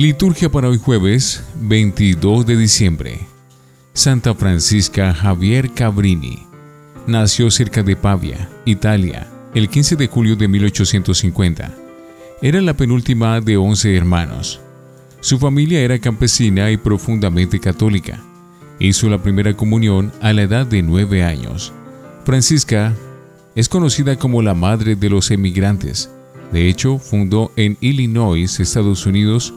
Liturgia 0.00 0.48
para 0.48 0.68
hoy 0.68 0.78
jueves 0.78 1.42
22 1.60 2.46
de 2.46 2.56
diciembre. 2.56 3.18
Santa 3.94 4.32
Francisca 4.32 5.12
Javier 5.12 5.72
Cabrini. 5.72 6.46
Nació 7.08 7.50
cerca 7.50 7.82
de 7.82 7.96
Pavia, 7.96 8.48
Italia, 8.64 9.26
el 9.56 9.68
15 9.68 9.96
de 9.96 10.06
julio 10.06 10.36
de 10.36 10.46
1850. 10.46 11.74
Era 12.40 12.60
la 12.60 12.74
penúltima 12.74 13.40
de 13.40 13.56
11 13.56 13.96
hermanos. 13.96 14.60
Su 15.18 15.36
familia 15.40 15.80
era 15.80 15.98
campesina 15.98 16.70
y 16.70 16.76
profundamente 16.76 17.58
católica. 17.58 18.22
Hizo 18.78 19.08
la 19.08 19.20
primera 19.20 19.56
comunión 19.56 20.12
a 20.20 20.32
la 20.32 20.42
edad 20.42 20.64
de 20.64 20.80
9 20.80 21.24
años. 21.24 21.72
Francisca 22.24 22.94
es 23.56 23.68
conocida 23.68 24.14
como 24.14 24.42
la 24.42 24.54
madre 24.54 24.94
de 24.94 25.10
los 25.10 25.32
emigrantes. 25.32 26.08
De 26.52 26.68
hecho, 26.68 27.00
fundó 27.00 27.50
en 27.56 27.76
Illinois, 27.80 28.60
Estados 28.60 29.04
Unidos, 29.04 29.52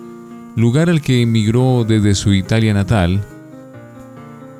lugar 0.56 0.90
al 0.90 1.02
que 1.02 1.22
emigró 1.22 1.86
desde 1.88 2.16
su 2.16 2.34
Italia 2.34 2.74
natal, 2.74 3.24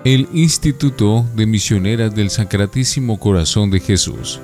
el 0.04 0.28
Instituto 0.34 1.26
de 1.36 1.46
Misioneras 1.46 2.16
del 2.16 2.30
Sacratísimo 2.30 3.20
Corazón 3.20 3.70
de 3.70 3.80
Jesús. 3.80 4.40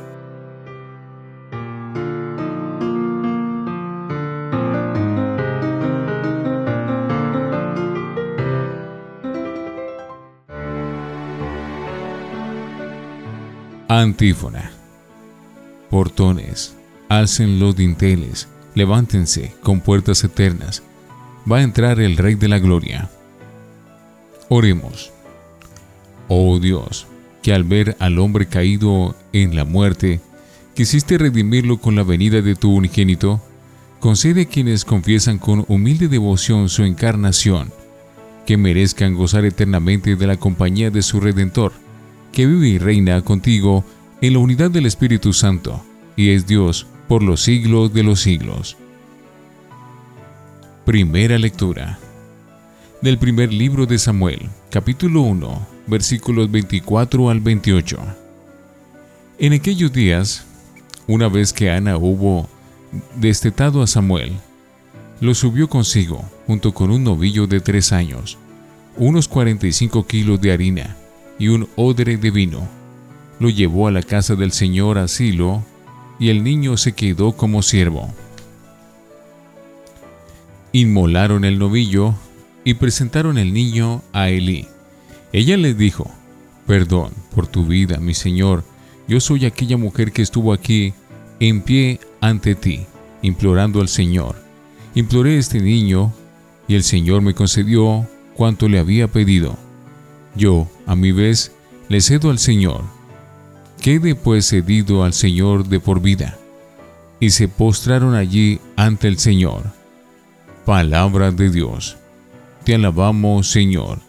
Antífona. 13.90 14.72
Portones, 15.90 16.76
alcen 17.10 17.60
los 17.60 17.76
dinteles, 17.76 18.48
levántense 18.76 19.56
con 19.64 19.80
puertas 19.80 20.24
eternas, 20.24 20.84
va 21.50 21.58
a 21.58 21.64
entrar 21.64 22.00
el 22.00 22.18
Rey 22.18 22.36
de 22.36 22.48
la 22.48 22.60
Gloria. 22.60 23.10
Oremos. 24.50 25.12
Oh 26.28 26.60
Dios, 26.60 27.08
que 27.42 27.54
al 27.54 27.64
ver 27.64 27.96
al 28.00 28.20
hombre 28.20 28.48
caído 28.48 29.16
en 29.32 29.56
la 29.56 29.64
muerte, 29.64 30.20
quisiste 30.74 31.18
redimirlo 31.18 31.78
con 31.78 31.96
la 31.96 32.04
venida 32.04 32.42
de 32.42 32.56
tu 32.56 32.74
unigénito, 32.74 33.42
concede 34.00 34.42
a 34.42 34.46
quienes 34.46 34.84
confiesan 34.84 35.38
con 35.38 35.64
humilde 35.68 36.10
devoción 36.10 36.70
su 36.70 36.84
encarnación, 36.84 37.72
que 38.46 38.58
merezcan 38.58 39.16
gozar 39.16 39.46
eternamente 39.46 40.16
de 40.16 40.28
la 40.28 40.38
compañía 40.38 40.90
de 40.92 41.02
su 41.02 41.20
Redentor, 41.20 41.72
que 42.32 42.46
vive 42.46 42.68
y 42.68 42.78
reina 42.78 43.22
contigo 43.22 43.86
en 44.22 44.34
la 44.34 44.40
unidad 44.40 44.70
del 44.70 44.86
Espíritu 44.86 45.32
Santo, 45.32 45.82
y 46.16 46.32
es 46.32 46.46
Dios 46.46 46.88
por 47.08 47.24
los 47.24 47.42
siglos 47.42 47.94
de 47.94 48.04
los 48.04 48.20
siglos. 48.20 48.76
Primera 50.88 51.38
lectura 51.38 52.00
del 53.02 53.18
primer 53.18 53.52
libro 53.52 53.86
de 53.86 53.98
Samuel, 53.98 54.48
capítulo 54.72 55.20
1, 55.24 55.68
versículos 55.86 56.50
24 56.50 57.30
al 57.30 57.42
28. 57.42 57.98
En 59.38 59.52
aquellos 59.52 59.92
días, 59.92 60.46
una 61.06 61.28
vez 61.28 61.52
que 61.52 61.70
Ana 61.70 61.98
hubo 61.98 62.48
destetado 63.18 63.82
a 63.82 63.88
Samuel, 63.88 64.32
lo 65.20 65.36
subió 65.36 65.68
consigo, 65.68 66.24
junto 66.46 66.74
con 66.74 66.90
un 66.90 67.04
novillo 67.04 67.48
de 67.48 67.60
tres 67.60 67.92
años, 67.92 68.38
unos 68.96 69.28
45 69.28 70.08
kilos 70.08 70.40
de 70.40 70.54
harina 70.54 70.96
y 71.38 71.50
un 71.50 71.68
odre 71.76 72.16
de 72.16 72.32
vino. 72.32 72.66
Lo 73.42 73.50
llevó 73.50 73.90
a 73.90 73.92
la 73.92 74.04
casa 74.04 74.36
del 74.36 74.54
señor 74.54 75.00
Asilo, 75.00 75.66
y 76.18 76.30
el 76.30 76.46
niño 76.46 76.78
se 76.78 76.94
quedó 76.94 77.34
como 77.34 77.62
siervo. 77.62 78.10
Inmolaron 80.72 81.46
el 81.46 81.60
novillo 81.60 82.14
y 82.64 82.76
presentaron 82.76 83.38
el 83.38 83.54
niño 83.54 84.02
a 84.14 84.30
Elí. 84.30 84.68
Ella 85.32 85.58
le 85.58 85.74
dijo, 85.74 86.12
Perdón 86.68 87.14
por 87.34 87.48
tu 87.48 87.66
vida, 87.66 87.98
mi 87.98 88.14
señor, 88.14 88.64
yo 89.08 89.22
soy 89.22 89.46
aquella 89.46 89.78
mujer 89.78 90.12
que 90.12 90.22
estuvo 90.22 90.52
aquí 90.52 90.94
en 91.40 91.62
pie 91.62 92.02
ante 92.20 92.56
ti, 92.56 92.86
implorando 93.22 93.80
al 93.80 93.88
Señor. 93.88 94.36
Imploré 94.96 95.38
este 95.38 95.62
niño 95.62 96.12
y 96.68 96.76
el 96.76 96.84
Señor 96.84 97.22
me 97.22 97.34
concedió 97.34 98.06
cuanto 98.36 98.68
le 98.68 98.80
había 98.80 99.08
pedido. 99.08 99.58
Yo, 100.36 100.68
a 100.86 100.96
mi 100.96 101.14
vez, 101.14 101.54
le 101.88 102.02
cedo 102.02 102.30
al 102.30 102.40
Señor. 102.40 102.82
Quede 103.82 104.16
pues 104.16 104.48
cedido 104.50 105.04
al 105.04 105.14
Señor 105.14 105.68
de 105.68 105.80
por 105.80 106.02
vida. 106.02 106.38
Y 107.20 107.30
se 107.30 107.48
postraron 107.48 108.14
allí 108.14 108.60
ante 108.76 109.08
el 109.08 109.18
Señor. 109.20 109.77
Palabra 110.68 111.32
de 111.32 111.50
Dios. 111.50 111.96
Te 112.66 112.76
alabamos, 112.76 113.50
Señor. 113.50 114.00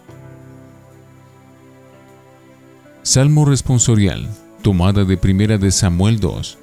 Salmo 3.05 3.45
responsorial, 3.45 4.29
tomada 4.61 5.05
de 5.05 5.17
primera 5.17 5.57
de 5.57 5.71
Samuel 5.71 6.19
2. 6.19 6.59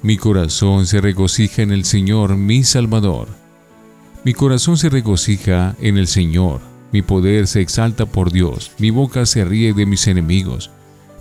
Mi 0.00 0.16
corazón 0.16 0.86
se 0.86 1.02
regocija 1.02 1.60
en 1.60 1.72
el 1.72 1.84
Señor, 1.84 2.38
mi 2.38 2.64
Salvador. 2.64 3.28
Mi 4.24 4.32
corazón 4.32 4.78
se 4.78 4.88
regocija 4.88 5.76
en 5.78 5.98
el 5.98 6.06
Señor, 6.06 6.62
mi 6.90 7.02
poder 7.02 7.48
se 7.48 7.60
exalta 7.60 8.06
por 8.06 8.32
Dios, 8.32 8.72
mi 8.78 8.88
boca 8.88 9.26
se 9.26 9.44
ríe 9.44 9.74
de 9.74 9.84
mis 9.84 10.06
enemigos, 10.06 10.70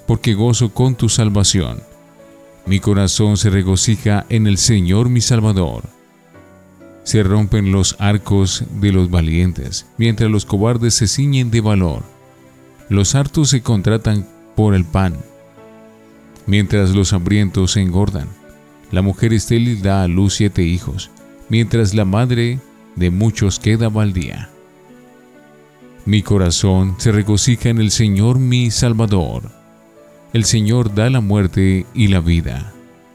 porque 0.07 0.33
gozo 0.33 0.73
con 0.73 0.95
tu 0.95 1.09
salvación. 1.09 1.81
Mi 2.65 2.79
corazón 2.79 3.35
se 3.35 3.49
regocija 3.49 4.25
en 4.29 4.47
el 4.47 4.57
Señor, 4.57 5.09
mi 5.09 5.19
Salvador 5.19 5.96
se 7.07 7.23
rompen 7.23 7.71
los 7.71 7.95
arcos 7.99 8.65
de 8.81 8.91
los 8.91 9.09
valientes, 9.09 9.85
mientras 9.97 10.29
los 10.29 10.45
cobardes 10.45 10.93
se 10.93 11.07
ciñen 11.07 11.49
de 11.51 11.61
valor. 11.61 12.03
Los 12.89 13.15
hartos 13.15 13.49
se 13.49 13.61
contratan 13.61 14.27
por 14.57 14.75
el 14.75 14.83
pan, 14.83 15.15
mientras 16.47 16.89
los 16.89 17.13
hambrientos 17.13 17.71
se 17.71 17.81
engordan. 17.81 18.27
La 18.91 19.01
mujer 19.01 19.31
estéril 19.31 19.81
da 19.81 20.03
a 20.03 20.09
luz 20.09 20.33
siete 20.33 20.63
hijos, 20.63 21.09
mientras 21.47 21.93
la 21.93 22.03
madre 22.03 22.59
de 22.97 23.09
muchos 23.09 23.57
queda 23.57 23.87
baldía. 23.87 24.49
Mi 26.03 26.21
corazón 26.23 26.95
se 26.97 27.13
regocija 27.13 27.69
en 27.69 27.77
el 27.77 27.91
Señor 27.91 28.37
mi 28.37 28.69
Salvador. 28.69 29.43
El 30.33 30.43
Señor 30.43 30.93
da 30.93 31.09
la 31.09 31.21
muerte 31.21 31.85
y 31.93 32.09
la 32.09 32.19
vida. 32.19 32.73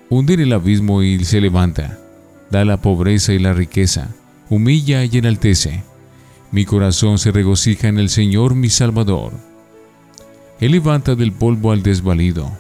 Hunde 0.08 0.32
el 0.32 0.54
abismo 0.54 1.02
y 1.02 1.22
se 1.26 1.42
levanta 1.42 2.01
da 2.52 2.66
la 2.66 2.76
pobreza 2.76 3.32
y 3.32 3.38
la 3.38 3.54
riqueza, 3.54 4.10
humilla 4.50 5.04
y 5.04 5.16
enaltece. 5.16 5.82
Mi 6.50 6.66
corazón 6.66 7.18
se 7.18 7.32
regocija 7.32 7.88
en 7.88 7.98
el 7.98 8.10
Señor 8.10 8.54
mi 8.54 8.68
Salvador. 8.68 9.32
Él 10.60 10.72
levanta 10.72 11.14
del 11.14 11.32
polvo 11.32 11.72
al 11.72 11.82
desvalido, 11.82 12.52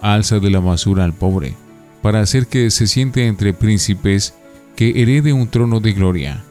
alza 0.00 0.38
de 0.38 0.50
la 0.50 0.60
basura 0.60 1.02
al 1.04 1.14
pobre, 1.14 1.56
para 2.00 2.20
hacer 2.20 2.46
que 2.46 2.70
se 2.70 2.86
siente 2.86 3.26
entre 3.26 3.52
príncipes, 3.52 4.34
que 4.76 5.02
herede 5.02 5.32
un 5.32 5.48
trono 5.48 5.80
de 5.80 5.94
gloria. 5.94 6.44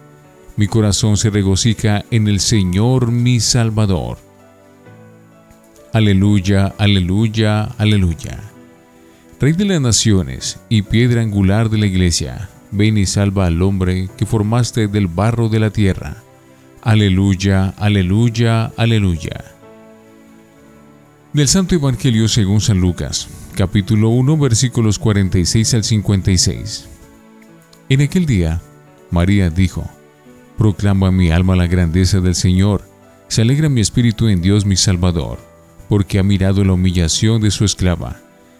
Mi 0.57 0.67
corazón 0.67 1.15
se 1.15 1.29
regocija 1.29 2.03
en 2.11 2.27
el 2.27 2.41
Señor 2.41 3.13
mi 3.13 3.39
Salvador. 3.39 4.17
Aleluya, 5.93 6.73
aleluya, 6.77 7.63
aleluya. 7.77 8.41
Rey 9.39 9.53
de 9.53 9.63
las 9.63 9.79
naciones 9.79 10.59
y 10.67 10.81
piedra 10.81 11.21
angular 11.21 11.69
de 11.69 11.77
la 11.77 11.85
iglesia, 11.85 12.49
ven 12.71 12.97
y 12.97 13.05
salva 13.05 13.45
al 13.45 13.61
hombre 13.61 14.09
que 14.17 14.25
formaste 14.25 14.87
del 14.87 15.07
barro 15.07 15.49
de 15.49 15.59
la 15.59 15.71
tierra. 15.71 16.17
Aleluya, 16.81 17.73
aleluya, 17.77 18.71
aleluya. 18.77 19.43
Del 21.33 21.47
Santo 21.47 21.75
Evangelio 21.75 22.27
según 22.27 22.61
San 22.61 22.79
Lucas, 22.79 23.27
capítulo 23.55 24.09
1, 24.09 24.37
versículos 24.37 24.97
46 24.97 25.73
al 25.73 25.83
56. 25.83 26.89
En 27.89 28.01
aquel 28.01 28.25
día, 28.25 28.61
María 29.11 29.49
dijo, 29.49 29.89
Proclama 30.57 31.11
mi 31.11 31.31
alma 31.31 31.55
la 31.55 31.67
grandeza 31.67 32.19
del 32.19 32.35
Señor, 32.35 32.83
se 33.27 33.43
alegra 33.43 33.69
mi 33.69 33.81
espíritu 33.81 34.27
en 34.27 34.41
Dios 34.41 34.65
mi 34.65 34.75
Salvador, 34.75 35.39
porque 35.87 36.19
ha 36.19 36.23
mirado 36.23 36.63
la 36.63 36.73
humillación 36.73 37.41
de 37.41 37.51
su 37.51 37.63
esclava. 37.63 38.19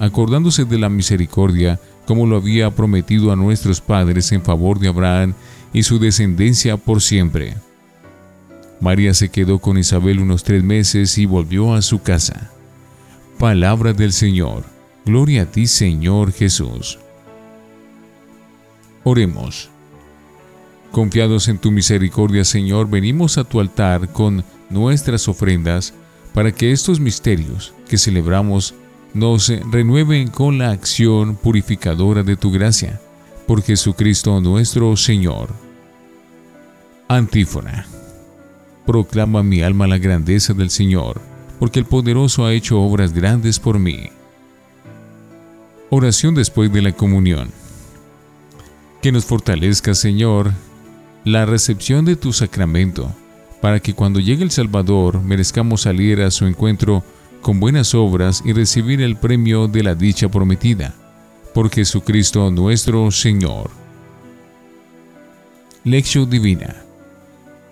acordándose 0.00 0.64
de 0.64 0.78
la 0.78 0.88
misericordia 0.88 1.78
como 2.06 2.26
lo 2.26 2.36
había 2.36 2.70
prometido 2.72 3.30
a 3.30 3.36
nuestros 3.36 3.80
padres 3.80 4.32
en 4.32 4.42
favor 4.42 4.80
de 4.80 4.88
Abraham 4.88 5.34
y 5.72 5.84
su 5.84 6.00
descendencia 6.00 6.76
por 6.76 7.02
siempre. 7.02 7.54
María 8.80 9.14
se 9.14 9.28
quedó 9.28 9.60
con 9.60 9.78
Isabel 9.78 10.18
unos 10.18 10.42
tres 10.42 10.64
meses 10.64 11.16
y 11.18 11.26
volvió 11.26 11.74
a 11.74 11.82
su 11.82 12.02
casa. 12.02 12.50
Palabra 13.38 13.92
del 13.92 14.12
Señor. 14.12 14.64
Gloria 15.04 15.42
a 15.42 15.46
ti, 15.46 15.66
Señor 15.66 16.32
Jesús. 16.32 16.98
Oremos. 19.04 19.68
Confiados 20.90 21.46
en 21.48 21.58
tu 21.58 21.70
misericordia, 21.70 22.44
Señor, 22.44 22.88
venimos 22.88 23.38
a 23.38 23.44
tu 23.44 23.60
altar 23.60 24.08
con 24.12 24.44
nuestras 24.70 25.28
ofrendas 25.28 25.94
para 26.32 26.52
que 26.52 26.72
estos 26.72 27.00
misterios 27.00 27.74
que 27.88 27.98
celebramos 27.98 28.74
nos 29.14 29.48
renueven 29.70 30.28
con 30.28 30.58
la 30.58 30.70
acción 30.70 31.36
purificadora 31.36 32.22
de 32.22 32.36
tu 32.36 32.50
gracia. 32.50 33.00
Por 33.46 33.62
Jesucristo 33.62 34.40
nuestro 34.40 34.96
Señor. 34.96 35.50
Antífona. 37.08 37.86
Proclama 38.86 39.42
mi 39.42 39.62
alma 39.62 39.86
la 39.86 39.98
grandeza 39.98 40.54
del 40.54 40.70
Señor, 40.70 41.20
porque 41.58 41.80
el 41.80 41.84
poderoso 41.84 42.44
ha 42.44 42.52
hecho 42.52 42.80
obras 42.80 43.12
grandes 43.12 43.58
por 43.58 43.78
mí. 43.78 44.10
Oración 45.90 46.34
después 46.34 46.72
de 46.72 46.82
la 46.82 46.92
comunión. 46.92 47.50
Que 49.02 49.10
nos 49.10 49.24
fortalezca, 49.24 49.94
Señor, 49.94 50.52
la 51.24 51.46
recepción 51.46 52.04
de 52.04 52.16
tu 52.16 52.32
sacramento, 52.32 53.12
para 53.60 53.80
que 53.80 53.94
cuando 53.94 54.20
llegue 54.20 54.44
el 54.44 54.50
Salvador 54.50 55.20
merezcamos 55.20 55.82
salir 55.82 56.20
a 56.22 56.30
su 56.30 56.46
encuentro 56.46 57.02
con 57.40 57.60
buenas 57.60 57.94
obras 57.94 58.42
y 58.44 58.52
recibir 58.52 59.00
el 59.00 59.16
premio 59.16 59.68
de 59.68 59.82
la 59.82 59.94
dicha 59.94 60.28
prometida. 60.28 60.94
Por 61.54 61.70
Jesucristo 61.70 62.50
nuestro 62.50 63.10
Señor. 63.10 63.70
Lección 65.84 66.28
Divina. 66.28 66.76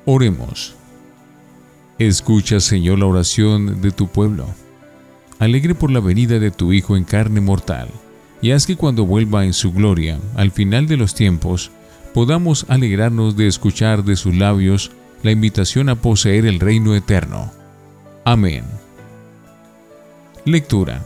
Oremos. 0.05 0.75
Escucha, 1.99 2.61
Señor, 2.61 3.01
la 3.01 3.07
oración 3.07 3.81
de 3.83 3.91
tu 3.91 4.09
pueblo. 4.09 4.47
Alegre 5.39 5.75
por 5.75 5.91
la 5.91 6.01
venida 6.01 6.39
de 6.39 6.51
tu 6.51 6.73
Hijo 6.73 6.97
en 6.97 7.05
carne 7.05 7.41
mortal, 7.41 7.89
y 8.41 8.53
haz 8.53 8.67
que 8.67 8.77
cuando 8.77 9.05
vuelva 9.05 9.45
en 9.45 9.53
su 9.53 9.73
gloria, 9.73 10.19
al 10.37 10.51
final 10.51 10.87
de 10.87 10.97
los 10.97 11.15
tiempos, 11.15 11.71
podamos 12.15 12.67
alegrarnos 12.69 13.37
de 13.37 13.47
escuchar 13.47 14.05
de 14.05 14.17
sus 14.17 14.35
labios 14.35 14.93
la 15.23 15.33
invitación 15.33 15.89
a 15.89 15.97
poseer 15.97 16.47
el 16.47 16.61
reino 16.61 16.95
eterno. 16.95 17.53
Amén. 18.25 18.78
Lectura. 20.49 21.05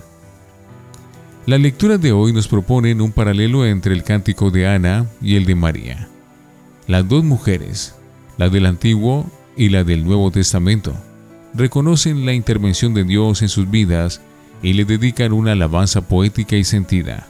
La 1.46 1.58
lectura 1.58 1.98
de 1.98 2.12
hoy 2.12 2.32
nos 2.32 2.46
propone 2.46 2.94
un 2.94 3.10
paralelo 3.10 3.66
entre 3.66 3.92
el 3.92 4.04
cántico 4.04 4.52
de 4.52 4.68
Ana 4.68 5.06
y 5.20 5.34
el 5.34 5.46
de 5.46 5.56
María. 5.56 6.08
Las 6.86 7.08
dos 7.08 7.24
mujeres, 7.24 7.96
la 8.38 8.48
del 8.48 8.66
Antiguo 8.66 9.26
y 9.56 9.70
la 9.70 9.82
del 9.82 10.04
Nuevo 10.04 10.30
Testamento, 10.30 10.94
reconocen 11.54 12.24
la 12.24 12.34
intervención 12.34 12.94
de 12.94 13.02
Dios 13.02 13.42
en 13.42 13.48
sus 13.48 13.68
vidas 13.68 14.20
y 14.62 14.74
le 14.74 14.84
dedican 14.84 15.32
una 15.32 15.52
alabanza 15.52 16.02
poética 16.02 16.54
y 16.54 16.62
sentida. 16.62 17.26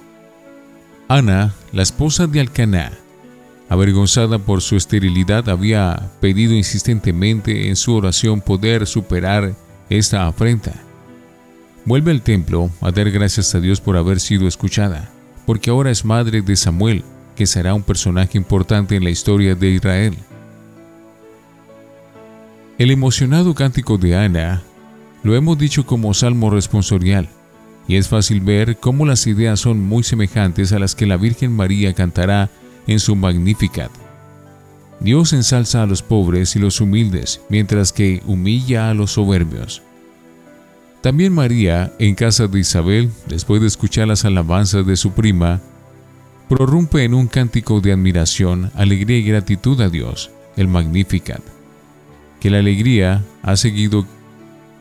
Ana, 1.08 1.54
la 1.72 1.82
esposa 1.82 2.26
de 2.26 2.40
Alcaná, 2.40 2.92
avergonzada 3.70 4.38
por 4.38 4.60
su 4.60 4.76
esterilidad, 4.76 5.48
había 5.48 6.10
pedido 6.20 6.52
insistentemente 6.52 7.70
en 7.70 7.76
su 7.76 7.94
oración 7.94 8.42
poder 8.42 8.86
superar 8.86 9.54
esta 9.88 10.26
afrenta 10.26 10.74
Vuelve 11.84 12.12
al 12.12 12.22
templo 12.22 12.70
a 12.80 12.92
dar 12.92 13.10
gracias 13.10 13.54
a 13.54 13.60
Dios 13.60 13.80
por 13.80 13.96
haber 13.96 14.20
sido 14.20 14.46
escuchada, 14.46 15.10
porque 15.46 15.70
ahora 15.70 15.90
es 15.90 16.04
madre 16.04 16.40
de 16.40 16.54
Samuel, 16.54 17.02
que 17.34 17.46
será 17.46 17.74
un 17.74 17.82
personaje 17.82 18.38
importante 18.38 18.94
en 18.94 19.02
la 19.02 19.10
historia 19.10 19.56
de 19.56 19.70
Israel. 19.70 20.16
El 22.78 22.90
emocionado 22.92 23.54
cántico 23.54 23.98
de 23.98 24.16
Ana 24.16 24.62
lo 25.24 25.34
hemos 25.34 25.58
dicho 25.58 25.84
como 25.84 26.14
salmo 26.14 26.50
responsorial, 26.50 27.28
y 27.88 27.96
es 27.96 28.08
fácil 28.08 28.40
ver 28.40 28.76
cómo 28.76 29.04
las 29.04 29.26
ideas 29.26 29.58
son 29.58 29.80
muy 29.80 30.04
semejantes 30.04 30.72
a 30.72 30.78
las 30.78 30.94
que 30.94 31.06
la 31.06 31.16
Virgen 31.16 31.52
María 31.52 31.94
cantará 31.94 32.48
en 32.86 33.00
su 33.00 33.16
Magnificat. 33.16 33.90
Dios 35.00 35.32
ensalza 35.32 35.82
a 35.82 35.86
los 35.86 36.00
pobres 36.00 36.54
y 36.54 36.60
los 36.60 36.80
humildes, 36.80 37.40
mientras 37.48 37.92
que 37.92 38.22
humilla 38.24 38.88
a 38.88 38.94
los 38.94 39.12
soberbios. 39.12 39.82
También 41.02 41.32
María, 41.32 41.92
en 41.98 42.14
casa 42.14 42.46
de 42.46 42.60
Isabel, 42.60 43.10
después 43.26 43.60
de 43.60 43.66
escuchar 43.66 44.06
las 44.06 44.24
alabanzas 44.24 44.86
de 44.86 44.96
su 44.96 45.10
prima, 45.10 45.60
prorrumpe 46.48 47.02
en 47.02 47.12
un 47.12 47.26
cántico 47.26 47.80
de 47.80 47.92
admiración, 47.92 48.70
alegría 48.76 49.18
y 49.18 49.24
gratitud 49.24 49.80
a 49.80 49.88
Dios, 49.88 50.30
el 50.56 50.68
Magnificat, 50.68 51.42
que 52.38 52.50
la 52.50 52.60
alegría 52.60 53.24
ha 53.42 53.56
seguido 53.56 54.06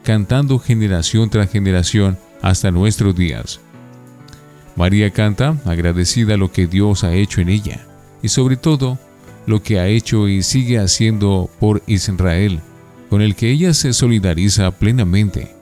cantando 0.03 0.59
generación 0.59 1.31
tras 1.31 1.49
generación 1.49 2.19
hasta 2.43 2.69
nuestros 2.69 3.15
días. 3.15 3.59
María 4.75 5.09
canta 5.09 5.57
agradecida 5.65 6.37
lo 6.37 6.51
que 6.51 6.67
Dios 6.67 7.03
ha 7.03 7.13
hecho 7.15 7.41
en 7.41 7.49
ella 7.49 7.87
y 8.21 8.27
sobre 8.27 8.57
todo 8.57 8.99
lo 9.47 9.63
que 9.63 9.79
ha 9.79 9.87
hecho 9.87 10.27
y 10.27 10.43
sigue 10.43 10.77
haciendo 10.77 11.49
por 11.59 11.81
Israel, 11.87 12.59
con 13.09 13.23
el 13.23 13.35
que 13.35 13.49
ella 13.49 13.73
se 13.73 13.91
solidariza 13.91 14.69
plenamente. 14.69 15.60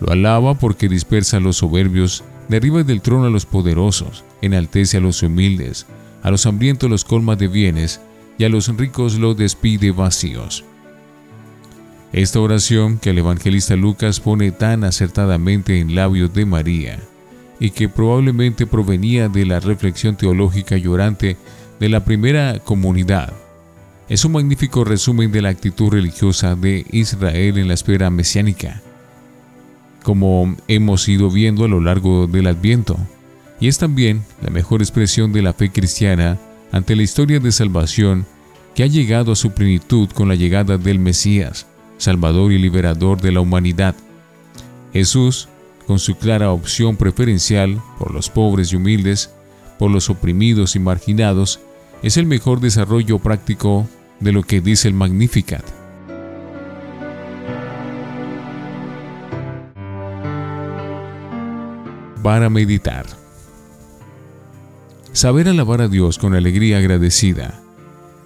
Lo 0.00 0.12
alaba 0.12 0.54
porque 0.54 0.88
dispersa 0.88 1.36
a 1.36 1.40
los 1.40 1.58
soberbios, 1.58 2.24
derriba 2.48 2.82
del 2.82 3.02
trono 3.02 3.26
a 3.26 3.30
los 3.30 3.44
poderosos, 3.44 4.24
enaltece 4.40 4.96
a 4.96 5.00
los 5.00 5.22
humildes, 5.22 5.86
a 6.22 6.30
los 6.30 6.46
hambrientos 6.46 6.88
los 6.88 7.04
colma 7.04 7.36
de 7.36 7.48
bienes, 7.48 8.00
y 8.38 8.44
a 8.44 8.48
los 8.48 8.74
ricos 8.74 9.18
los 9.18 9.36
despide 9.36 9.90
vacíos. 9.90 10.64
Esta 12.12 12.40
oración 12.40 12.98
que 12.98 13.10
el 13.10 13.18
evangelista 13.18 13.76
Lucas 13.76 14.18
pone 14.18 14.50
tan 14.50 14.82
acertadamente 14.84 15.78
en 15.78 15.94
labios 15.94 16.32
de 16.32 16.46
María, 16.46 16.98
y 17.60 17.70
que 17.70 17.90
probablemente 17.90 18.66
provenía 18.66 19.28
de 19.28 19.44
la 19.44 19.60
reflexión 19.60 20.16
teológica 20.16 20.78
llorante 20.78 21.36
de 21.78 21.88
la 21.90 22.04
primera 22.06 22.58
comunidad, 22.58 23.34
es 24.08 24.24
un 24.24 24.32
magnífico 24.32 24.82
resumen 24.82 25.30
de 25.30 25.42
la 25.42 25.50
actitud 25.50 25.90
religiosa 25.90 26.56
de 26.56 26.84
Israel 26.90 27.58
en 27.58 27.68
la 27.68 27.74
espera 27.74 28.10
mesiánica 28.10 28.82
como 30.02 30.56
hemos 30.68 31.08
ido 31.08 31.30
viendo 31.30 31.64
a 31.64 31.68
lo 31.68 31.80
largo 31.80 32.26
del 32.26 32.46
Adviento, 32.46 32.96
y 33.60 33.68
es 33.68 33.78
también 33.78 34.22
la 34.42 34.50
mejor 34.50 34.80
expresión 34.80 35.32
de 35.32 35.42
la 35.42 35.52
fe 35.52 35.70
cristiana 35.70 36.38
ante 36.72 36.96
la 36.96 37.02
historia 37.02 37.40
de 37.40 37.52
salvación 37.52 38.26
que 38.74 38.82
ha 38.82 38.86
llegado 38.86 39.32
a 39.32 39.36
su 39.36 39.52
plenitud 39.52 40.08
con 40.10 40.28
la 40.28 40.34
llegada 40.34 40.78
del 40.78 40.98
Mesías, 40.98 41.66
Salvador 41.98 42.52
y 42.52 42.58
Liberador 42.58 43.20
de 43.20 43.32
la 43.32 43.40
humanidad. 43.40 43.94
Jesús, 44.92 45.48
con 45.86 45.98
su 45.98 46.16
clara 46.16 46.52
opción 46.52 46.96
preferencial 46.96 47.82
por 47.98 48.12
los 48.12 48.30
pobres 48.30 48.72
y 48.72 48.76
humildes, 48.76 49.30
por 49.78 49.90
los 49.90 50.08
oprimidos 50.08 50.76
y 50.76 50.78
marginados, 50.78 51.60
es 52.02 52.16
el 52.16 52.26
mejor 52.26 52.60
desarrollo 52.60 53.18
práctico 53.18 53.86
de 54.20 54.32
lo 54.32 54.42
que 54.42 54.60
dice 54.60 54.88
el 54.88 54.94
Magnificat. 54.94 55.79
Para 62.22 62.50
meditar. 62.50 63.06
Saber 65.12 65.48
alabar 65.48 65.82
a 65.82 65.88
Dios 65.88 66.18
con 66.18 66.34
alegría 66.34 66.78
agradecida 66.78 67.60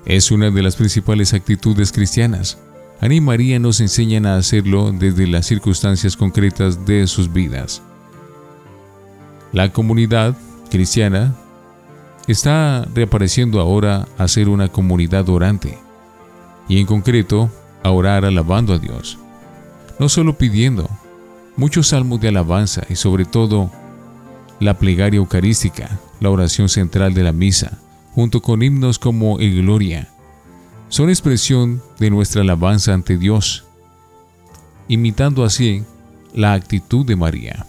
es 0.05 0.31
una 0.31 0.51
de 0.51 0.63
las 0.63 0.77
principales 0.77 1.33
actitudes 1.33 1.93
cristianas. 1.93 2.59
Ana 3.01 3.15
y 3.15 3.21
María 3.21 3.59
nos 3.59 3.81
enseñan 3.81 4.27
a 4.27 4.37
hacerlo 4.37 4.93
desde 4.93 5.27
las 5.27 5.47
circunstancias 5.47 6.17
concretas 6.17 6.85
de 6.85 7.07
sus 7.07 7.33
vidas. 7.33 7.83
La 9.53 9.73
comunidad 9.73 10.37
cristiana 10.71 11.35
está 12.27 12.87
reapareciendo 12.95 13.61
ahora 13.61 14.07
a 14.19 14.29
ser 14.29 14.49
una 14.49 14.69
comunidad 14.69 15.29
orante 15.29 15.79
y 16.69 16.81
en 16.81 16.87
concreto 16.87 17.51
a 17.83 17.91
orar 17.91 18.25
alabando 18.25 18.75
a 18.75 18.79
Dios. 18.79 19.19
No 19.99 20.09
solo 20.09 20.37
pidiendo, 20.37 20.89
muchos 21.57 21.89
salmos 21.89 22.21
de 22.21 22.29
alabanza 22.29 22.83
y 22.89 22.97
sobre 22.97 23.25
todo 23.25 23.71
la 24.65 24.79
plegaria 24.79 25.19
eucarística, 25.19 26.01
la 26.21 26.31
oración 26.31 26.71
central 26.71 27.13
de 27.13 27.23
la 27.23 27.33
misa, 27.33 27.79
junto 28.15 28.41
con 28.41 28.63
himnos 28.63 28.99
como 28.99 29.39
el 29.39 29.61
Gloria, 29.61 30.09
son 30.89 31.11
expresión 31.11 31.83
de 31.99 32.09
nuestra 32.09 32.41
alabanza 32.41 32.95
ante 32.95 33.19
Dios, 33.19 33.67
imitando 34.89 35.45
así 35.45 35.85
la 36.33 36.55
actitud 36.55 37.05
de 37.05 37.15
María. 37.15 37.67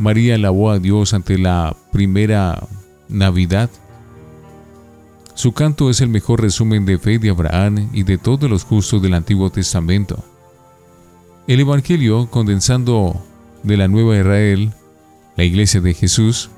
María 0.00 0.34
alabó 0.34 0.70
a 0.70 0.80
Dios 0.80 1.14
ante 1.14 1.38
la 1.38 1.76
primera 1.92 2.66
Navidad. 3.08 3.70
Su 5.34 5.52
canto 5.52 5.88
es 5.88 6.00
el 6.00 6.08
mejor 6.08 6.40
resumen 6.40 6.84
de 6.84 6.98
fe 6.98 7.20
de 7.20 7.30
Abraham 7.30 7.90
y 7.92 8.02
de 8.02 8.18
todos 8.18 8.50
los 8.50 8.64
justos 8.64 9.00
del 9.02 9.14
Antiguo 9.14 9.50
Testamento. 9.50 10.24
El 11.46 11.60
Evangelio, 11.60 12.28
condensando 12.28 13.22
de 13.62 13.76
la 13.76 13.86
Nueva 13.86 14.16
Israel, 14.16 14.72
la 15.36 15.44
Iglesia 15.44 15.80
de 15.80 15.94
Jesús, 15.94 16.50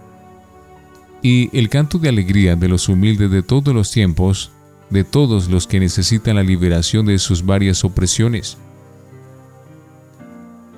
y 1.23 1.57
el 1.57 1.69
canto 1.69 1.99
de 1.99 2.09
alegría 2.09 2.57
de 2.57 2.69
los 2.69 2.89
humildes 2.89 3.31
de 3.31 3.43
todos 3.43 3.73
los 3.75 3.91
tiempos 3.91 4.51
de 4.93 5.05
todos 5.05 5.49
los 5.49 5.67
que 5.67 5.81
necesitan 5.81 6.37
la 6.37 6.43
liberación 6.43 7.07
de 7.07 7.19
sus 7.19 7.45
varias 7.47 7.83
opresiones. 7.83 8.59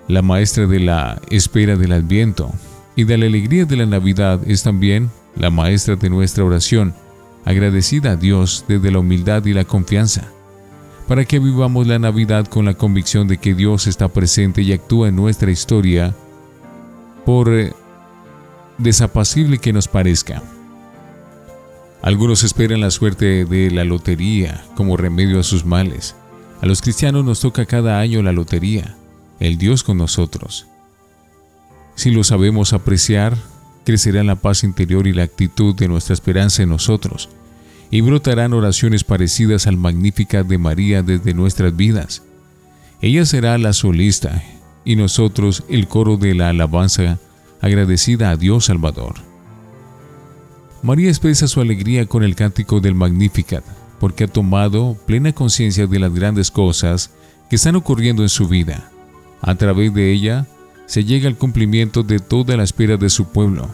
La 0.07 0.23
maestra 0.23 0.67
de 0.67 0.79
la 0.79 1.21
espera 1.31 1.77
del 1.77 1.93
adviento 1.93 2.53
y 2.95 3.05
de 3.05 3.19
la 3.19 3.27
alegría 3.27 3.65
de 3.65 3.77
la 3.77 3.87
Navidad 3.87 4.41
es 4.47 4.63
también 4.63 5.11
la 5.35 5.51
maestra 5.51 5.97
de 5.97 6.11
nuestra 6.11 6.45
oración, 6.45 6.95
agradecida 7.45 8.13
a 8.13 8.17
Dios 8.17 8.65
desde 8.69 8.93
la 8.93 9.01
humildad 9.01 9.45
y 9.47 9.53
la 9.53 9.65
confianza, 9.65 10.29
para 11.09 11.25
que 11.25 11.41
vivamos 11.41 11.89
la 11.89 11.99
Navidad 11.99 12.47
con 12.47 12.67
la 12.67 12.75
convicción 12.75 13.27
de 13.27 13.39
que 13.39 13.55
Dios 13.55 13.89
está 13.89 14.07
presente 14.09 14.63
y 14.63 14.73
actúa 14.73 15.09
en 15.09 15.17
nuestra 15.17 15.51
historia, 15.51 16.15
por 17.27 17.53
eh, 17.53 17.73
desapacible 18.78 19.59
que 19.59 19.73
nos 19.73 19.88
parezca. 19.88 20.43
Algunos 22.02 22.45
esperan 22.45 22.81
la 22.81 22.90
suerte 22.90 23.45
de 23.45 23.71
la 23.71 23.85
lotería 23.85 24.64
como 24.75 24.97
remedio 24.97 25.40
a 25.40 25.43
sus 25.43 25.64
males. 25.64 26.14
A 26.61 26.66
los 26.66 26.83
cristianos 26.83 27.25
nos 27.25 27.40
toca 27.40 27.66
cada 27.66 27.99
año 27.99 28.23
la 28.23 28.33
lotería, 28.33 28.97
el 29.40 29.57
Dios 29.57 29.83
con 29.83 29.99
nosotros. 29.99 30.66
Si 31.95 32.11
lo 32.11 32.25
sabemos 32.25 32.73
apreciar, 32.73 33.37
crecerá 33.85 34.25
la 34.25 34.37
paz 34.37 34.64
interior 34.64 35.07
y 35.07 35.12
la 35.12 35.23
actitud 35.23 35.75
de 35.75 35.88
nuestra 35.88 36.14
esperanza 36.14 36.62
en 36.62 36.71
nosotros, 36.71 37.28
y 37.90 38.00
brotarán 38.00 38.52
oraciones 38.52 39.04
parecidas 39.04 39.66
al 39.66 39.76
Magnífica 39.76 40.43
de 40.43 40.59
María 40.59 41.02
desde 41.02 41.35
nuestras 41.35 41.76
vidas. 41.76 42.23
Ella 43.00 43.25
será 43.25 43.57
la 43.59 43.73
solista 43.73 44.43
y 44.85 44.97
nosotros 44.97 45.64
el 45.69 45.88
coro 45.88 46.16
de 46.16 46.35
la 46.35 46.49
alabanza 46.49 47.19
agradecida 47.64 48.28
a 48.28 48.37
Dios 48.37 48.66
Salvador. 48.66 49.14
María 50.83 51.09
expresa 51.09 51.49
su 51.49 51.62
alegría 51.62 52.04
con 52.04 52.23
el 52.23 52.37
cántico 52.37 52.80
del 52.80 52.94
Magnificat, 52.94 53.64
porque 53.99 54.25
ha 54.25 54.28
tomado 54.28 54.99
plena 55.06 55.33
conciencia 55.33 55.87
de 55.87 55.99
las 55.99 56.12
grandes 56.12 56.50
cosas 56.50 57.12
que 57.49 57.56
están 57.56 57.75
ocurriendo 57.75 58.23
en 58.23 58.28
su 58.28 58.49
vida. 58.49 58.90
A 59.40 59.54
través 59.54 59.94
de 59.94 60.12
ella, 60.12 60.47
se 60.85 61.04
llega 61.04 61.26
al 61.26 61.38
cumplimiento 61.38 62.02
de 62.02 62.18
toda 62.18 62.54
la 62.59 62.64
espera 62.64 62.99
de 62.99 63.09
su 63.09 63.28
pueblo. 63.33 63.71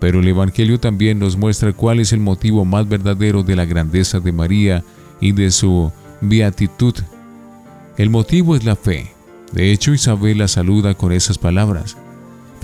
Pero 0.00 0.20
el 0.20 0.28
Evangelio 0.28 0.78
también 0.78 1.18
nos 1.18 1.38
muestra 1.38 1.72
cuál 1.72 2.00
es 2.00 2.12
el 2.12 2.20
motivo 2.20 2.66
más 2.66 2.86
verdadero 2.86 3.42
de 3.42 3.56
la 3.56 3.64
grandeza 3.64 4.20
de 4.20 4.32
María 4.32 4.84
y 5.18 5.32
de 5.32 5.50
su 5.50 5.90
beatitud. 6.20 6.94
El 7.96 8.10
motivo 8.10 8.54
es 8.54 8.64
la 8.64 8.76
fe. 8.76 9.12
De 9.52 9.72
hecho, 9.72 9.94
Isabel 9.94 10.38
la 10.38 10.48
saluda 10.48 10.92
con 10.92 11.10
esas 11.10 11.38
palabras. 11.38 11.96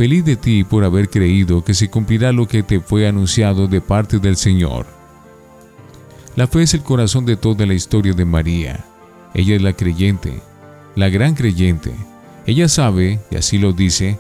Feliz 0.00 0.24
de 0.24 0.36
ti 0.36 0.64
por 0.64 0.82
haber 0.82 1.10
creído 1.10 1.62
que 1.62 1.74
se 1.74 1.90
cumplirá 1.90 2.32
lo 2.32 2.48
que 2.48 2.62
te 2.62 2.80
fue 2.80 3.06
anunciado 3.06 3.68
de 3.68 3.82
parte 3.82 4.18
del 4.18 4.38
Señor. 4.38 4.86
La 6.36 6.46
fe 6.46 6.62
es 6.62 6.72
el 6.72 6.82
corazón 6.82 7.26
de 7.26 7.36
toda 7.36 7.66
la 7.66 7.74
historia 7.74 8.14
de 8.14 8.24
María. 8.24 8.86
Ella 9.34 9.56
es 9.56 9.60
la 9.60 9.74
creyente, 9.74 10.40
la 10.96 11.10
gran 11.10 11.34
creyente, 11.34 11.92
ella 12.46 12.66
sabe, 12.70 13.20
y 13.30 13.36
así 13.36 13.58
lo 13.58 13.74
dice, 13.74 14.18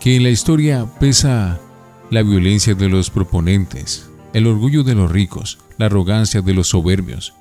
que 0.00 0.16
en 0.16 0.24
la 0.24 0.30
historia 0.30 0.86
pesa 0.98 1.60
la 2.10 2.24
violencia 2.24 2.74
de 2.74 2.88
los 2.88 3.10
proponentes, 3.10 4.10
el 4.32 4.48
orgullo 4.48 4.82
de 4.82 4.96
los 4.96 5.12
ricos, 5.12 5.60
la 5.78 5.86
arrogancia 5.86 6.42
de 6.42 6.52
los 6.52 6.66
soberbios. 6.66 7.32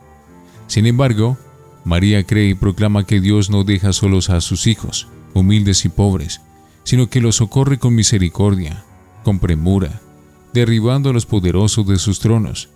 Sin 0.68 0.86
embargo, 0.86 1.40
María 1.84 2.24
cree 2.28 2.50
y 2.50 2.54
proclama 2.54 3.08
que 3.08 3.22
Dios 3.22 3.50
no 3.50 3.64
deja 3.64 3.92
solos 3.92 4.30
a 4.30 4.40
sus 4.40 4.68
hijos, 4.68 5.08
humildes 5.34 5.84
y 5.86 5.90
pobres, 5.90 6.42
sino 6.84 7.10
que 7.10 7.22
los 7.22 7.38
socorre 7.38 7.80
con 7.80 7.96
misericordia, 7.96 8.84
con 9.24 9.40
premura, 9.40 10.02
derribando 10.54 11.10
a 11.10 11.14
los 11.14 11.26
poderosos 11.26 11.88
de 11.88 11.98
sus 11.98 12.20
tronos, 12.20 12.70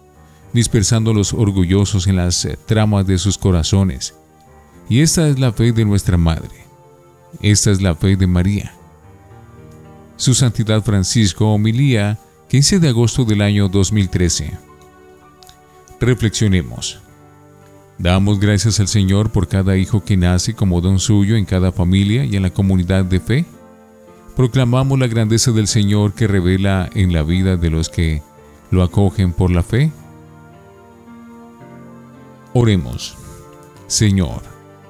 dispersando 0.54 1.12
a 1.12 1.14
los 1.14 1.34
orgullosos 1.34 2.08
en 2.08 2.16
las 2.16 2.48
tramas 2.66 3.06
de 3.08 3.18
sus 3.18 3.38
corazones, 3.38 4.16
y 4.90 5.02
esta 5.02 5.28
es 5.28 5.40
la 5.40 5.52
fe 5.52 5.72
de 5.72 5.86
nuestra 5.86 6.18
Madre. 6.18 6.66
Esta 7.42 7.72
es 7.72 7.82
la 7.82 7.96
fe 7.96 8.16
de 8.16 8.28
María. 8.28 8.74
Su 10.16 10.34
Santidad 10.34 10.84
Francisco 10.84 11.52
homilía 11.52 12.18
15 12.50 12.80
de 12.80 12.90
agosto 12.90 13.26
del 13.26 13.42
año 13.42 13.68
2013. 13.68 14.58
Reflexionemos. 16.00 17.00
Damos 17.98 18.40
gracias 18.40 18.80
al 18.80 18.88
Señor 18.88 19.32
por 19.32 19.48
cada 19.48 19.78
hijo 19.78 20.04
que 20.04 20.18
nace 20.18 20.54
como 20.54 20.82
don 20.82 21.00
suyo 21.00 21.36
en 21.36 21.46
cada 21.46 21.72
familia 21.72 22.26
y 22.26 22.36
en 22.36 22.44
la 22.44 22.50
comunidad 22.50 23.06
de 23.06 23.20
fe. 23.20 23.46
Proclamamos 24.36 25.00
la 25.00 25.08
grandeza 25.08 25.52
del 25.52 25.68
Señor 25.68 26.14
que 26.14 26.28
revela 26.28 26.90
en 26.94 27.14
la 27.14 27.24
vida 27.24 27.56
de 27.56 27.70
los 27.70 27.90
que 27.90 28.22
lo 28.70 28.84
acogen 28.84 29.32
por 29.32 29.50
la 29.52 29.64
fe. 29.64 29.92
Oremos. 32.54 33.16
Señor, 33.88 34.42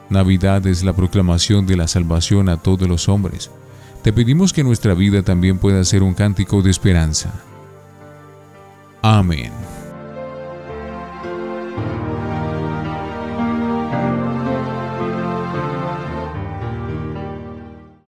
Navidad 0.09 0.65
es 0.67 0.83
la 0.83 0.93
proclamación 0.93 1.65
de 1.65 1.77
la 1.77 1.87
salvación 1.87 2.49
a 2.49 2.57
todos 2.57 2.87
los 2.87 3.09
hombres. 3.09 3.51
Te 4.03 4.13
pedimos 4.13 4.53
que 4.53 4.63
nuestra 4.63 4.93
vida 4.93 5.23
también 5.23 5.57
pueda 5.57 5.83
ser 5.83 6.03
un 6.03 6.13
cántico 6.13 6.61
de 6.61 6.71
esperanza. 6.71 7.33
Amén. 9.01 9.51